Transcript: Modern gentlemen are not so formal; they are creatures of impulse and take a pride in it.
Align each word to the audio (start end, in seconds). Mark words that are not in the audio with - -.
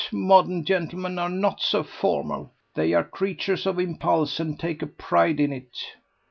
Modern 0.11 0.65
gentlemen 0.65 1.19
are 1.19 1.29
not 1.29 1.61
so 1.61 1.83
formal; 1.83 2.51
they 2.73 2.91
are 2.93 3.03
creatures 3.03 3.67
of 3.67 3.77
impulse 3.77 4.39
and 4.39 4.59
take 4.59 4.81
a 4.81 4.87
pride 4.87 5.39
in 5.39 5.53
it. 5.53 5.77